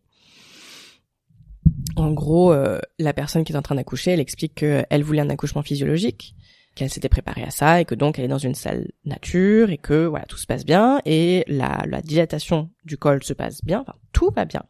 [1.96, 5.30] En gros, euh, la personne qui est en train d'accoucher, elle explique qu'elle voulait un
[5.30, 6.36] accouchement physiologique,
[6.76, 9.78] qu'elle s'était préparée à ça et que donc elle est dans une salle nature et
[9.78, 13.80] que voilà tout se passe bien et la, la dilatation du col se passe bien,
[13.82, 14.64] enfin tout va bien.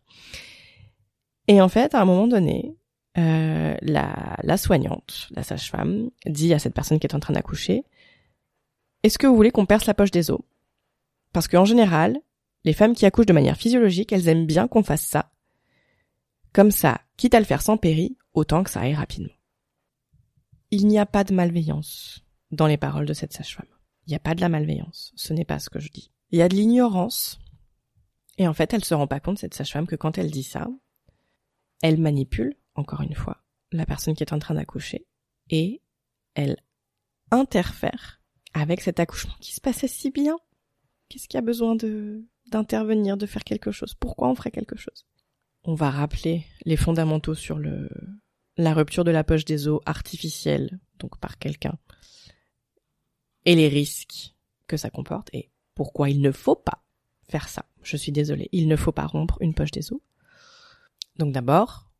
[1.47, 2.75] Et en fait, à un moment donné,
[3.15, 7.85] la, la soignante, la sage-femme, dit à cette personne qui est en train d'accoucher,
[9.05, 10.41] est-ce que vous voulez qu'on perce la poche des os?
[11.33, 12.17] Parce qu'en général,
[12.63, 15.31] les femmes qui accouchent de manière physiologique, elles aiment bien qu'on fasse ça.
[16.53, 19.35] Comme ça, quitte à le faire sans péri, autant que ça aille rapidement
[20.71, 23.67] il n'y a pas de malveillance dans les paroles de cette sage-femme.
[24.05, 25.13] Il n'y a pas de la malveillance.
[25.15, 26.11] Ce n'est pas ce que je dis.
[26.31, 27.39] Il y a de l'ignorance.
[28.37, 30.67] Et en fait, elle se rend pas compte, cette sage-femme, que quand elle dit ça,
[31.81, 35.07] elle manipule, encore une fois, la personne qui est en train d'accoucher
[35.49, 35.81] et
[36.33, 36.57] elle
[37.31, 38.21] interfère
[38.55, 40.37] avec cet accouchement qui se passait si bien.
[41.09, 43.93] Qu'est-ce qu'il y a besoin de, d'intervenir, de faire quelque chose?
[43.93, 45.05] Pourquoi on ferait quelque chose?
[45.65, 47.89] On va rappeler les fondamentaux sur le,
[48.57, 51.77] la rupture de la poche des os artificielle, donc par quelqu'un,
[53.43, 54.33] et les risques
[54.67, 56.83] que ça comporte, et pourquoi il ne faut pas
[57.27, 57.65] faire ça.
[57.83, 59.99] Je suis désolée, il ne faut pas rompre une poche des os.
[61.17, 61.91] Donc d'abord,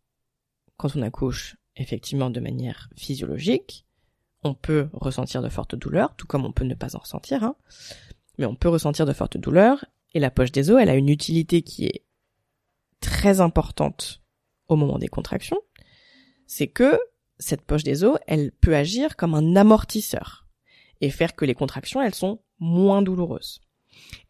[0.78, 3.85] quand on accouche effectivement de manière physiologique,
[4.46, 7.56] on peut ressentir de fortes douleurs, tout comme on peut ne pas en ressentir, hein.
[8.38, 11.10] mais on peut ressentir de fortes douleurs, et la poche des os, elle a une
[11.10, 12.06] utilité qui est
[13.02, 14.22] très importante
[14.68, 15.60] au moment des contractions,
[16.46, 17.00] c'est que
[17.40, 20.46] cette poche des os, elle peut agir comme un amortisseur
[21.02, 23.62] et faire que les contractions, elles sont moins douloureuses.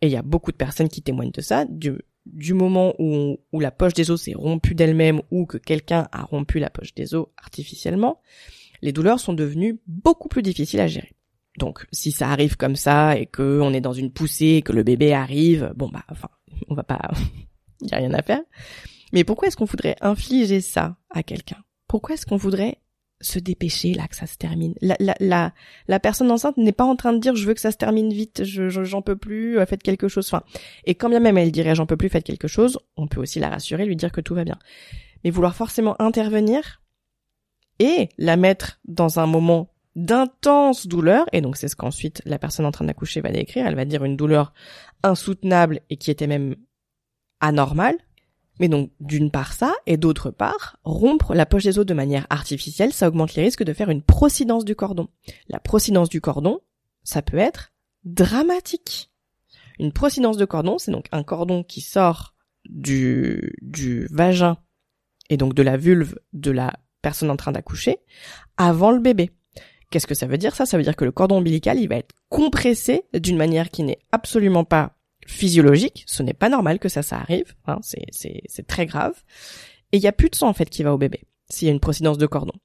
[0.01, 3.59] Et il y a beaucoup de personnes qui témoignent de ça, du, moment où, où
[3.59, 7.13] la poche des os s'est rompue d'elle-même ou que quelqu'un a rompu la poche des
[7.13, 8.21] os artificiellement,
[8.85, 11.11] les douleurs sont devenues beaucoup plus difficiles à gérer.
[11.57, 14.73] Donc, si ça arrive comme ça et que on est dans une poussée et que
[14.73, 16.29] le bébé arrive, bon bah, enfin,
[16.69, 16.99] on va pas,
[17.81, 18.41] y a rien à faire.
[19.11, 21.57] Mais pourquoi est-ce qu'on voudrait infliger ça à quelqu'un?
[21.87, 22.77] Pourquoi est-ce qu'on voudrait
[23.21, 24.75] se dépêcher là que ça se termine?
[24.81, 25.53] La, la, la,
[25.87, 28.13] la personne enceinte n'est pas en train de dire je veux que ça se termine
[28.13, 30.27] vite, je, j'en peux plus, euh, faites quelque chose.
[30.27, 30.43] Enfin,
[30.85, 33.39] et quand bien même elle dirait j'en peux plus, faites quelque chose, on peut aussi
[33.39, 34.59] la rassurer, lui dire que tout va bien.
[35.23, 36.83] Mais vouloir forcément intervenir
[37.79, 42.65] et la mettre dans un moment d'intenses douleurs, et donc c'est ce qu'ensuite la personne
[42.65, 44.53] en train d'accoucher va décrire, elle va dire une douleur
[45.03, 46.55] insoutenable et qui était même
[47.39, 47.97] anormale,
[48.59, 52.27] mais donc d'une part ça, et d'autre part, rompre la poche des os de manière
[52.29, 55.07] artificielle, ça augmente les risques de faire une procidence du cordon.
[55.47, 56.59] La procidence du cordon,
[57.03, 59.11] ça peut être dramatique.
[59.79, 62.33] Une procidence de cordon, c'est donc un cordon qui sort
[62.65, 64.57] du, du vagin
[65.29, 66.73] et donc de la vulve de la
[67.05, 67.99] personne en train d'accoucher
[68.57, 69.29] avant le bébé.
[69.91, 70.65] Qu'est-ce que ça veut dire ça?
[70.65, 73.99] Ça veut dire que le cordon ombilical, il va être compressé d'une manière qui n'est
[74.11, 76.03] absolument pas physiologique.
[76.07, 77.53] Ce n'est pas normal que ça, ça arrive.
[77.67, 79.13] Hein, c'est, très grave.
[79.91, 81.69] Et il y a plus de sang en fait qui va au bébé s'il y
[81.69, 82.55] a une procidence de cordon.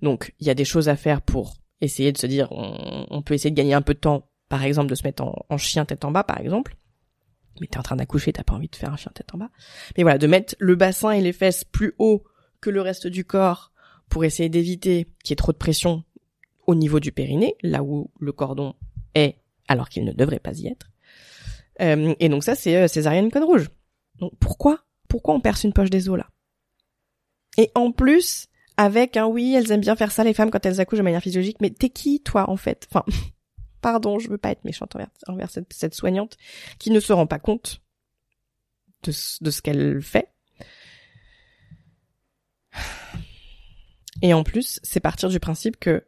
[0.00, 3.34] Donc il y a des choses à faire pour essayer de se dire, on, peut
[3.34, 6.04] essayer de gagner un peu de temps, par exemple de se mettre en, chien tête
[6.04, 6.76] en bas, par exemple.
[7.60, 9.50] Mais t'es en train d'accoucher, t'as pas envie de faire un chien tête en bas.
[9.96, 12.22] Mais voilà, de mettre le bassin et les fesses plus haut
[12.60, 13.72] que le reste du corps
[14.08, 16.04] pour essayer d'éviter qu'il y ait trop de pression
[16.66, 18.74] au niveau du périnée, là où le cordon
[19.14, 19.36] est,
[19.68, 20.90] alors qu'il ne devrait pas y être.
[21.80, 23.70] Euh, et donc ça, c'est euh, césarienne code rouge.
[24.18, 26.28] Donc pourquoi Pourquoi on perce une poche des os là?
[27.56, 30.80] Et en plus, avec un oui, elles aiment bien faire ça les femmes quand elles
[30.80, 32.86] accouchent de manière physiologique, mais t'es qui toi en fait?
[32.90, 33.04] Enfin,
[33.80, 36.36] pardon, je veux pas être méchante envers, cette, soignante
[36.78, 37.80] qui ne se rend pas compte
[39.04, 40.32] de ce qu'elle fait.
[44.22, 46.04] Et en plus, c'est partir du principe que,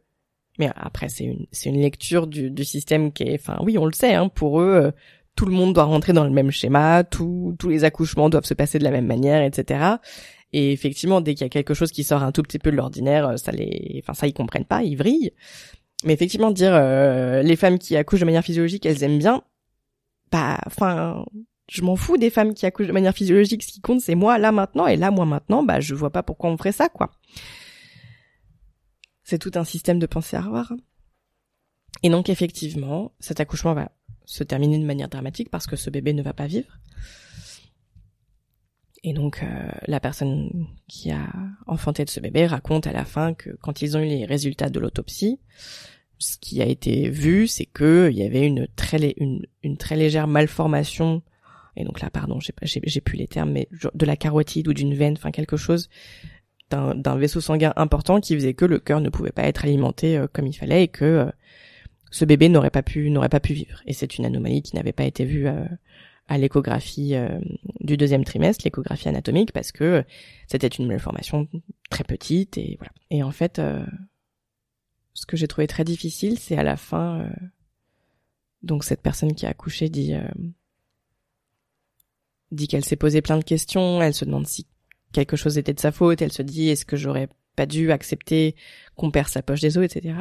[0.59, 3.85] mais après c'est une c'est une lecture du, du système qui est, enfin oui, on
[3.85, 4.91] le sait, hein, pour eux, euh,
[5.35, 8.53] tout le monde doit rentrer dans le même schéma, tous tous les accouchements doivent se
[8.53, 9.95] passer de la même manière, etc.
[10.53, 12.75] Et effectivement, dès qu'il y a quelque chose qui sort un tout petit peu de
[12.75, 15.31] l'ordinaire, euh, ça les, enfin ça ils comprennent pas, ils vrillent.
[16.03, 19.43] Mais effectivement, dire euh, les femmes qui accouchent de manière physiologique, elles aiment bien,
[20.31, 21.25] bah, enfin,
[21.69, 23.63] je m'en fous des femmes qui accouchent de manière physiologique.
[23.63, 26.23] Ce qui compte, c'est moi là maintenant, et là moi maintenant, bah, je vois pas
[26.23, 27.11] pourquoi on ferait ça, quoi.
[29.31, 30.73] C'est tout un système de pensée à revoir.
[32.03, 33.89] Et donc effectivement, cet accouchement va
[34.25, 36.77] se terminer de manière dramatique parce que ce bébé ne va pas vivre.
[39.05, 41.31] Et donc euh, la personne qui a
[41.65, 44.69] enfanté de ce bébé raconte à la fin que quand ils ont eu les résultats
[44.69, 45.39] de l'autopsie,
[46.19, 48.67] ce qui a été vu, c'est que il y avait une
[49.77, 51.23] très légère malformation
[51.77, 54.93] et donc là pardon, j'ai j'ai plus les termes mais de la carotide ou d'une
[54.93, 55.87] veine, enfin quelque chose
[56.71, 60.27] d'un vaisseau sanguin important qui faisait que le cœur ne pouvait pas être alimenté euh,
[60.31, 61.31] comme il fallait et que euh,
[62.11, 63.81] ce bébé n'aurait pas pu n'aurait pas pu vivre.
[63.85, 65.65] Et c'est une anomalie qui n'avait pas été vue euh,
[66.27, 67.13] à l'échographie
[67.81, 70.05] du deuxième trimestre, l'échographie anatomique, parce que
[70.47, 71.49] c'était une malformation
[71.89, 72.93] très petite et voilà.
[73.09, 73.61] Et en fait,
[75.13, 77.27] ce que j'ai trouvé très difficile, c'est à la fin,
[78.63, 80.13] donc cette personne qui a accouché dit
[82.51, 84.67] dit qu'elle s'est posé plein de questions, elle se demande si
[85.11, 88.55] quelque chose était de sa faute, elle se dit est-ce que j'aurais pas dû accepter
[88.95, 90.15] qu'on perd sa poche des os, etc.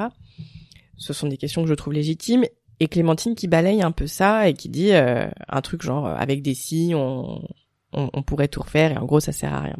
[0.96, 2.44] Ce sont des questions que je trouve légitimes.
[2.82, 6.14] Et Clémentine qui balaye un peu ça et qui dit euh, un truc genre euh,
[6.14, 7.46] avec des si on,
[7.92, 9.76] on, pourrait tout refaire et en gros ça sert à rien.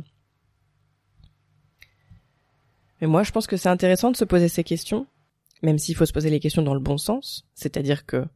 [3.01, 5.07] Mais moi je pense que c'est intéressant de se poser ces questions,
[5.63, 8.27] même s'il faut se poser les questions dans le bon sens, c'est-à-dire que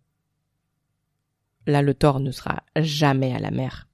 [1.67, 3.87] là le tort ne sera jamais à la mère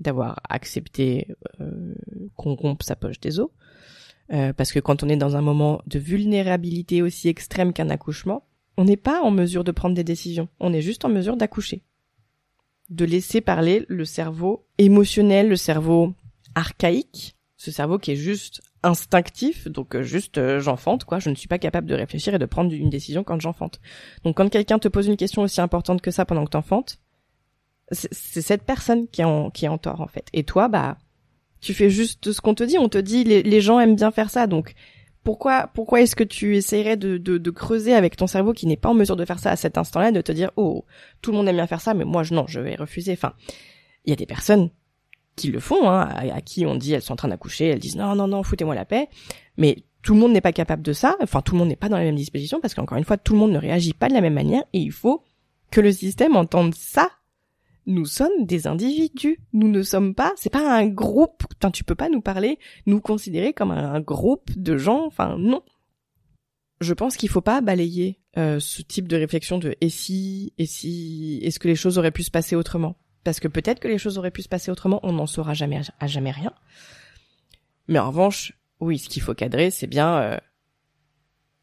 [0.00, 1.28] d'avoir accepté
[1.60, 1.94] euh,
[2.36, 3.50] qu'on rompe sa poche des os.
[4.32, 8.46] Euh, parce que quand on est dans un moment de vulnérabilité aussi extrême qu'un accouchement,
[8.76, 10.48] on n'est pas en mesure de prendre des décisions.
[10.60, 11.82] On est juste en mesure d'accoucher.
[12.88, 16.14] De laisser parler le cerveau émotionnel, le cerveau
[16.54, 21.34] archaïque, ce cerveau qui est juste instinctif, donc euh, juste euh, j'enfante quoi, je ne
[21.34, 23.80] suis pas capable de réfléchir et de prendre une décision quand j'enfante.
[24.24, 26.98] Donc quand quelqu'un te pose une question aussi importante que ça pendant que t'enfantes,
[27.90, 30.26] c'est cette personne qui est en, qui est en tort en fait.
[30.32, 30.98] Et toi, bah,
[31.60, 32.78] tu fais juste ce qu'on te dit.
[32.78, 34.74] On te dit les, gens aiment bien faire ça, donc
[35.22, 38.88] pourquoi pourquoi est-ce que tu essaierais de, de, creuser avec ton cerveau qui n'est pas
[38.88, 40.84] en mesure de faire ça à cet instant-là, de te dire oh
[41.20, 43.12] tout le monde aime bien faire ça, mais moi je non, je vais refuser.
[43.12, 43.34] Enfin,
[44.04, 44.70] il y a des personnes
[45.36, 47.96] qui le font, hein, à, qui on dit elles sont en train d'accoucher, elles disent
[47.96, 49.08] non non non foutez-moi la paix,
[49.56, 51.16] mais tout le monde n'est pas capable de ça.
[51.20, 53.34] Enfin, tout le monde n'est pas dans la même disposition parce qu'encore une fois, tout
[53.34, 55.22] le monde ne réagit pas de la même manière et il faut
[55.70, 57.10] que le système entende ça
[57.86, 59.38] nous sommes des individus.
[59.52, 61.44] Nous ne sommes pas, c'est pas un groupe.
[61.58, 65.06] Enfin, tu peux pas nous parler, nous considérer comme un, groupe de gens.
[65.06, 65.62] Enfin, non.
[66.80, 70.66] Je pense qu'il faut pas balayer euh, ce type de réflexion de et si, et
[70.66, 72.96] si, est-ce que les choses auraient pu se passer autrement?
[73.22, 75.80] Parce que peut-être que les choses auraient pu se passer autrement, on n'en saura jamais
[75.98, 76.54] à jamais rien.
[77.88, 80.38] Mais en revanche, oui, ce qu'il faut cadrer, c'est bien euh,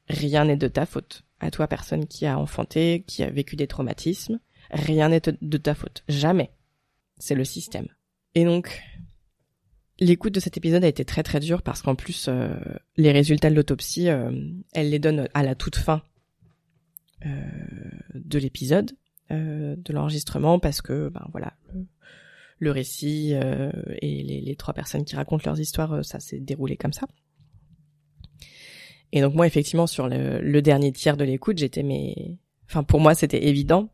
[0.08, 1.24] rien n'est de ta faute.
[1.40, 4.40] À toi, personne qui a enfanté, qui a vécu des traumatismes,
[4.72, 6.04] rien n'est de ta faute.
[6.08, 6.52] Jamais.
[7.18, 7.88] C'est le système.
[8.36, 8.82] Et donc,
[10.00, 12.56] L'écoute de cet épisode a été très très dure parce qu'en plus euh,
[12.98, 14.32] les résultats de l'autopsie, euh,
[14.74, 16.04] elle les donne à la toute fin
[17.26, 17.30] euh,
[18.14, 18.92] de l'épisode,
[19.30, 21.54] de l'enregistrement parce que ben voilà
[22.60, 26.94] le, récit et les, les, trois personnes qui racontent leurs histoires, ça s'est déroulé comme
[26.94, 27.08] ça.
[29.12, 33.02] Et donc moi effectivement sur le, le dernier tiers de l'écoute, j'étais mais, enfin pour
[33.02, 33.90] moi c'était évident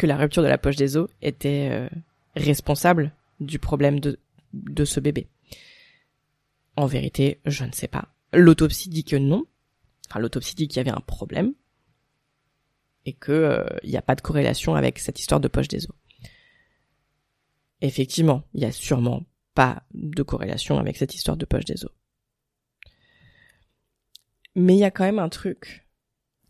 [0.00, 1.90] que la rupture de la poche des os était
[2.34, 5.28] responsable du problème de ce bébé
[6.76, 8.08] En vérité, je ne sais pas.
[8.32, 9.44] L'autopsie dit que non.
[10.08, 11.52] Enfin, l'autopsie dit qu'il y avait un problème
[13.04, 15.84] et que euh, il n'y a pas de corrélation avec cette histoire de poche des
[15.84, 15.96] os.
[17.82, 21.92] Effectivement, il y a sûrement pas de corrélation avec cette histoire de poche des os.
[24.54, 25.86] Mais il y a quand même un truc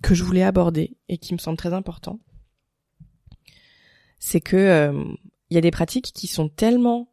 [0.03, 2.21] que je voulais aborder et qui me semble très important.
[4.21, 5.05] C'est que euh,
[5.51, 7.13] il y a des pratiques qui sont tellement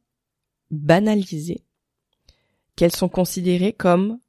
[0.69, 1.63] banalisées
[2.75, 4.19] qu'elles sont considérées comme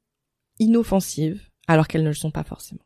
[0.57, 2.83] inoffensives alors qu'elles ne le sont pas forcément.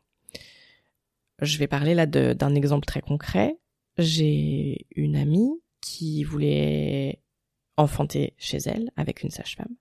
[1.40, 3.58] Je vais parler là d'un exemple très concret.
[3.96, 7.22] J'ai une amie qui voulait
[7.76, 9.74] enfanter chez elle avec une sage-femme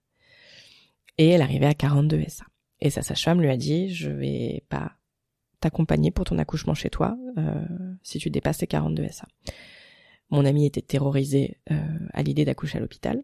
[1.17, 2.45] et elle arrivait à 42 SA.
[2.79, 4.93] Et sa sage-femme lui a dit je vais pas
[5.59, 7.65] t'accompagner pour ton accouchement chez toi euh,
[8.01, 9.27] si tu dépasses les 42 SA.
[10.29, 11.75] Mon amie était terrorisée euh,
[12.13, 13.23] à l'idée d'accoucher à l'hôpital.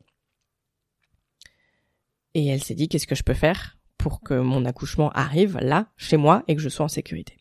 [2.34, 5.92] Et elle s'est dit, qu'est-ce que je peux faire pour que mon accouchement arrive là,
[5.98, 7.38] chez moi, et que je sois en sécurité?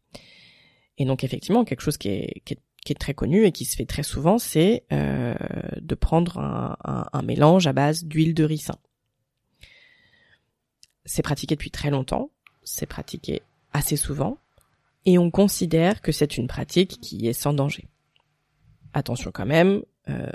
[0.96, 2.58] Et donc effectivement, quelque chose qui est,
[2.98, 5.34] très connu et qui se fait très souvent, c'est euh,
[5.78, 8.76] de prendre un, mélange à base d'huile de ricin.
[11.04, 12.30] C'est pratiqué depuis très longtemps,
[12.64, 13.42] c'est pratiqué
[13.74, 14.38] assez souvent,
[15.04, 17.88] et on considère que c'est une pratique qui est sans danger.
[18.98, 20.26] Attention quand même, euh,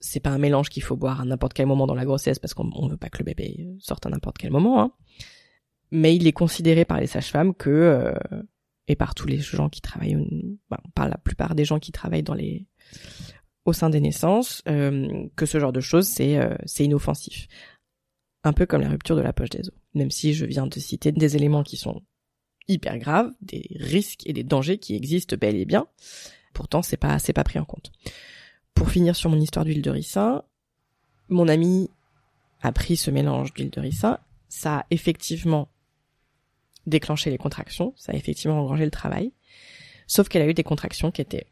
[0.00, 2.54] c'est pas un mélange qu'il faut boire à n'importe quel moment dans la grossesse parce
[2.54, 4.82] qu'on veut pas que le bébé sorte à n'importe quel moment.
[4.82, 4.92] Hein.
[5.90, 8.14] Mais il est considéré par les sages-femmes que euh,
[8.86, 10.16] et par tous les gens qui travaillent,
[10.70, 12.66] ben, par la plupart des gens qui travaillent dans les
[13.64, 17.48] au sein des naissances, euh, que ce genre de choses c'est euh, c'est inoffensif.
[18.44, 19.74] Un peu comme la rupture de la poche des os.
[19.94, 22.02] Même si je viens de citer des éléments qui sont
[22.68, 25.86] hyper graves, des risques et des dangers qui existent bel et bien,
[26.58, 27.92] pourtant c'est pas c'est pas pris en compte.
[28.74, 30.42] Pour finir sur mon histoire d'huile de ricin,
[31.28, 31.88] mon ami
[32.62, 34.18] a pris ce mélange d'huile de ricin,
[34.48, 35.68] ça a effectivement
[36.86, 39.32] déclenché les contractions, ça a effectivement engrangé le travail,
[40.08, 41.46] sauf qu'elle a eu des contractions qui étaient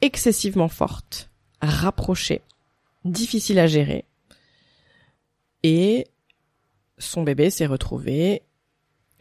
[0.00, 1.28] excessivement fortes,
[1.60, 2.42] rapprochées,
[3.04, 4.04] difficiles à gérer,
[5.64, 6.06] et
[6.98, 8.44] son bébé s'est retrouvé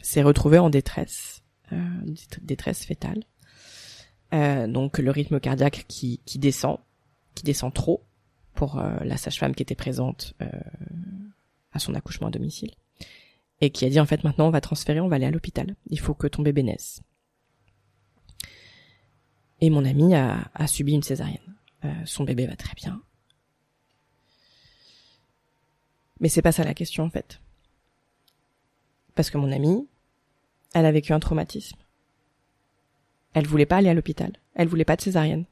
[0.01, 1.41] s'est retrouvé en détresse,
[1.73, 2.01] euh,
[2.41, 3.23] détresse fétale.
[4.33, 6.77] Euh, donc le rythme cardiaque qui, descend,
[7.35, 8.03] qui descend trop
[8.53, 10.47] pour euh, la sage-femme qui était présente euh,
[11.71, 12.71] à son accouchement à domicile
[13.61, 15.75] et qui a dit en fait maintenant on va transférer, on va aller à l'hôpital.
[15.87, 17.01] Il faut que ton bébé naisse.
[19.61, 21.55] Et mon ami a, a subi une césarienne.
[21.85, 23.01] Euh, son bébé va très bien.
[26.19, 27.41] Mais c'est pas ça la question en fait.
[29.15, 29.87] Parce que mon amie,
[30.73, 31.77] elle a vécu un traumatisme.
[33.33, 34.33] Elle voulait pas aller à l'hôpital.
[34.55, 35.45] Elle voulait pas de césarienne.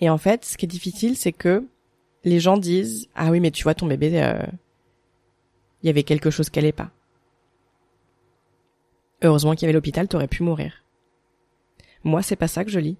[0.00, 1.66] Et en fait, ce qui est difficile, c'est que
[2.24, 4.46] les gens disent ah oui mais tu vois ton bébé, il euh,
[5.82, 6.90] y avait quelque chose qui allait pas.
[9.22, 10.84] Heureusement qu'il y avait l'hôpital, t'aurais pu mourir.
[12.04, 12.96] Moi, c'est pas ça que je lis.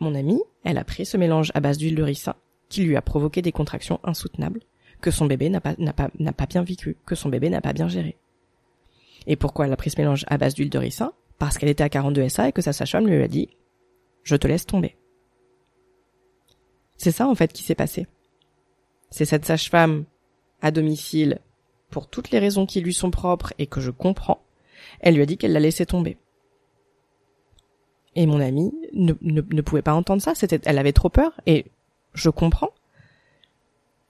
[0.00, 2.34] Mon amie, elle a pris ce mélange à base d'huile de ricin
[2.68, 4.60] qui lui a provoqué des contractions insoutenables
[5.00, 7.72] que son bébé n'a pas pas n'a pas bien vécu, que son bébé n'a pas
[7.72, 8.16] bien géré.
[9.26, 11.12] Et pourquoi elle a pris ce mélange à base d'huile de ricin?
[11.40, 13.48] Parce qu'elle était à 42 SA et que sa sage-femme lui a dit
[14.22, 14.96] "Je te laisse tomber."
[16.96, 18.06] C'est ça en fait qui s'est passé.
[19.10, 20.04] C'est cette sage-femme
[20.62, 21.40] à domicile,
[21.90, 24.44] pour toutes les raisons qui lui sont propres et que je comprends,
[25.00, 26.18] elle lui a dit qu'elle la laissait tomber.
[28.14, 31.66] Et mon amie ne, ne, pouvait pas entendre ça, c'était, elle avait trop peur, et
[32.12, 32.70] je comprends.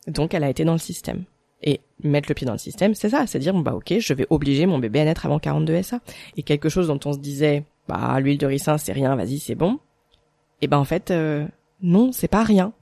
[0.06, 1.24] Donc elle a été dans le système.
[1.62, 4.26] Et mettre le pied dans le système, c'est ça, c'est dire, bah ok, je vais
[4.30, 6.00] obliger mon bébé à naître avant 42 SA.
[6.36, 9.54] Et quelque chose dont on se disait, bah l'huile de ricin c'est rien, vas-y c'est
[9.54, 9.78] bon.
[10.62, 11.46] Et ben en fait, euh,
[11.82, 12.72] non, c'est pas rien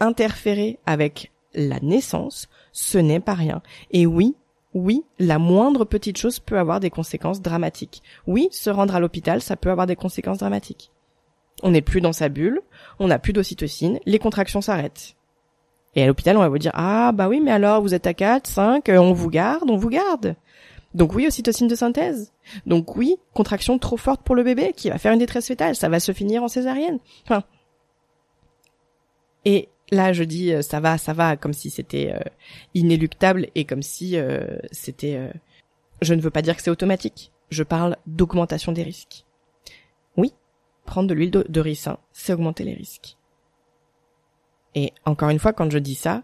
[0.00, 3.62] interférer avec la naissance, ce n'est pas rien.
[3.90, 4.34] Et oui,
[4.74, 8.02] oui, la moindre petite chose peut avoir des conséquences dramatiques.
[8.26, 10.90] Oui, se rendre à l'hôpital, ça peut avoir des conséquences dramatiques.
[11.62, 12.62] On n'est plus dans sa bulle,
[12.98, 15.16] on n'a plus d'ocytocine, les contractions s'arrêtent.
[15.94, 18.14] Et à l'hôpital, on va vous dire, ah bah oui, mais alors vous êtes à
[18.14, 20.36] 4, 5, euh, on vous garde, on vous garde.
[20.94, 22.32] Donc oui, ocytocine de synthèse.
[22.66, 25.88] Donc oui, contraction trop forte pour le bébé qui va faire une détresse fétale, ça
[25.88, 26.98] va se finir en césarienne.
[27.24, 27.44] Enfin.
[29.44, 32.20] Et Là, je dis euh, ça va, ça va, comme si c'était euh,
[32.74, 35.32] inéluctable et comme si euh, c'était.
[36.00, 37.32] Je ne veux pas dire que c'est automatique.
[37.50, 39.24] Je parle d'augmentation des risques.
[40.16, 40.32] Oui,
[40.86, 43.16] prendre de l'huile de, de ricin, c'est augmenter les risques.
[44.74, 46.22] Et encore une fois, quand je dis ça,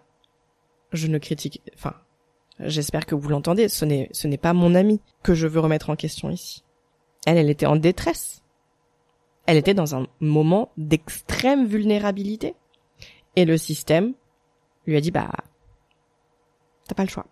[0.93, 1.63] je ne critique.
[1.75, 1.95] Enfin,
[2.61, 3.69] j'espère que vous l'entendez.
[3.69, 6.65] Ce n'est, ce n'est pas mon amie que je veux remettre en question ici.
[7.27, 8.43] Elle, elle était en détresse.
[9.47, 12.55] Elle était dans un moment d'extrême vulnérabilité.
[13.37, 14.15] Et le système
[14.87, 15.31] lui a dit, bah,
[16.89, 17.27] t'as pas le choix.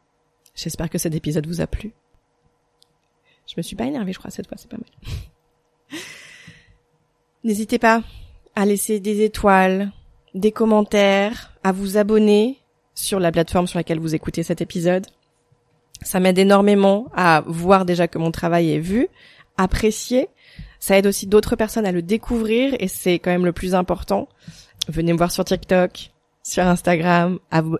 [0.54, 1.92] J'espère que cet épisode vous a plu.
[3.46, 6.00] Je me suis pas énervée, je crois, cette fois, c'est pas mal.
[7.44, 8.02] N'hésitez pas
[8.54, 9.92] à laisser des étoiles,
[10.34, 12.58] des commentaires, à vous abonner
[12.94, 15.06] sur la plateforme sur laquelle vous écoutez cet épisode.
[16.02, 19.08] Ça m'aide énormément à voir déjà que mon travail est vu,
[19.56, 20.28] apprécié.
[20.80, 24.28] Ça aide aussi d'autres personnes à le découvrir et c'est quand même le plus important.
[24.88, 26.10] Venez me voir sur TikTok,
[26.42, 27.38] sur Instagram,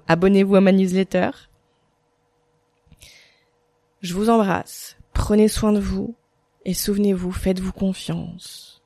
[0.09, 1.31] abonnez-vous à ma newsletter.
[4.01, 6.15] Je vous embrasse, prenez soin de vous
[6.65, 8.83] et souvenez-vous, faites-vous confiance.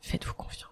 [0.00, 0.71] Faites-vous confiance.